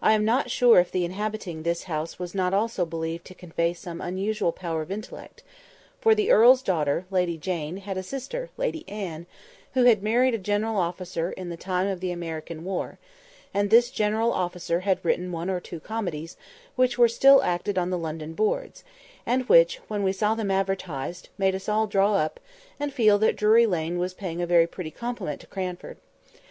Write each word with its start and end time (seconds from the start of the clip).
I 0.00 0.14
am 0.14 0.24
not 0.24 0.50
sure 0.50 0.80
if 0.80 0.90
the 0.90 1.04
inhabiting 1.04 1.62
this 1.62 1.82
house 1.82 2.18
was 2.18 2.34
not 2.34 2.54
also 2.54 2.86
believed 2.86 3.26
to 3.26 3.34
convey 3.34 3.74
some 3.74 4.00
unusual 4.00 4.50
power 4.50 4.80
of 4.80 4.90
intellect; 4.90 5.42
for 6.00 6.14
the 6.14 6.30
earl's 6.30 6.62
daughter, 6.62 7.04
Lady 7.10 7.36
Jane, 7.36 7.76
had 7.76 7.98
a 7.98 8.02
sister, 8.02 8.48
Lady 8.56 8.88
Anne, 8.88 9.26
who 9.74 9.84
had 9.84 10.02
married 10.02 10.32
a 10.32 10.38
general 10.38 10.78
officer 10.78 11.32
in 11.32 11.50
the 11.50 11.56
time 11.58 11.86
of 11.86 12.00
the 12.00 12.10
American 12.10 12.64
war, 12.64 12.98
and 13.52 13.68
this 13.68 13.90
general 13.90 14.32
officer 14.32 14.80
had 14.80 15.04
written 15.04 15.32
one 15.32 15.50
or 15.50 15.60
two 15.60 15.80
comedies, 15.80 16.38
which 16.74 16.96
were 16.96 17.06
still 17.06 17.42
acted 17.42 17.76
on 17.76 17.90
the 17.90 17.98
London 17.98 18.32
boards, 18.32 18.84
and 19.26 19.50
which, 19.50 19.80
when 19.86 20.02
we 20.02 20.12
saw 20.14 20.34
them 20.34 20.50
advertised, 20.50 21.28
made 21.36 21.54
us 21.54 21.68
all 21.68 21.86
draw 21.86 22.14
up, 22.14 22.40
and 22.80 22.90
feel 22.90 23.18
that 23.18 23.36
Drury 23.36 23.66
Lane 23.66 23.98
was 23.98 24.14
paying 24.14 24.40
a 24.40 24.46
very 24.46 24.66
pretty 24.66 24.90
compliment 24.90 25.42
to 25.42 25.46
Cranford. 25.46 25.98